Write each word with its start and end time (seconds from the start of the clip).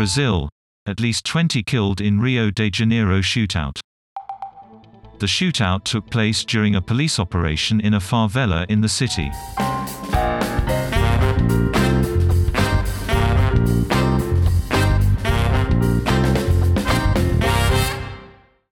Brazil. 0.00 0.48
At 0.86 0.98
least 0.98 1.26
20 1.26 1.62
killed 1.62 2.00
in 2.00 2.22
Rio 2.22 2.50
de 2.50 2.70
Janeiro 2.70 3.20
shootout. 3.20 3.80
The 5.18 5.26
shootout 5.26 5.84
took 5.84 6.08
place 6.08 6.42
during 6.42 6.74
a 6.74 6.80
police 6.80 7.18
operation 7.18 7.82
in 7.82 7.92
a 7.92 8.00
favela 8.00 8.64
in 8.70 8.80
the 8.80 8.88
city. 8.88 9.30